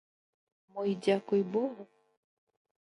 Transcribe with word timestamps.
Мо 0.71 0.81
й 0.91 0.95
дзякуй 1.03 1.41
богу? 1.53 1.83